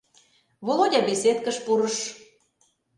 [0.65, 1.97] Володя беседкыш пурыш.